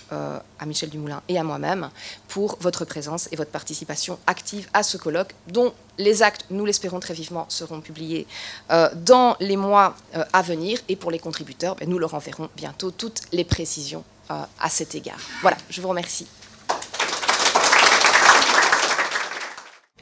à 0.09 0.65
Michel 0.65 0.89
Dumoulin 0.89 1.21
et 1.27 1.37
à 1.37 1.43
moi-même 1.43 1.89
pour 2.29 2.57
votre 2.61 2.85
présence 2.85 3.27
et 3.33 3.35
votre 3.35 3.51
participation 3.51 4.17
active 4.25 4.69
à 4.73 4.81
ce 4.81 4.95
colloque 4.95 5.35
dont 5.47 5.73
les 5.97 6.23
actes, 6.23 6.45
nous 6.49 6.63
l'espérons 6.63 7.01
très 7.01 7.13
vivement, 7.13 7.45
seront 7.49 7.81
publiés 7.81 8.25
dans 8.69 9.35
les 9.41 9.57
mois 9.57 9.97
à 10.31 10.41
venir. 10.43 10.79
Et 10.87 10.95
pour 10.95 11.11
les 11.11 11.19
contributeurs, 11.19 11.75
ben, 11.75 11.89
nous 11.89 11.99
leur 11.99 12.13
enverrons 12.13 12.47
bientôt 12.55 12.89
toutes 12.89 13.23
les 13.33 13.43
précisions 13.43 14.05
à 14.29 14.69
cet 14.69 14.95
égard. 14.95 15.19
Voilà, 15.41 15.57
je 15.69 15.81
vous 15.81 15.87
remercie. 15.89 16.27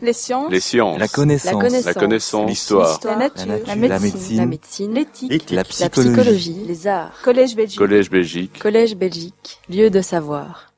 Les 0.01 0.13
sciences. 0.13 0.51
Les 0.51 0.60
sciences. 0.60 1.00
La 1.00 1.08
connaissance. 1.08 1.86
La 1.86 1.94
connaissance. 1.94 2.50
L'histoire. 2.50 3.00
La, 3.05 3.15
nature. 3.15 3.46
La, 3.65 3.75
médecine. 3.75 4.94
L'éthique. 4.94 5.51
La, 5.51 5.63
psychologie. 5.63 6.63
Les 6.67 6.88
arts. 6.88 7.13
Collège 7.24 7.55
Belgique. 7.55 7.79
Collège 7.79 8.10
Belgique. 8.10 8.60
Collège 8.60 8.96
Belgique. 8.96 9.62
Lieu 9.70 9.89
de 9.89 10.01
savoir. 10.01 10.74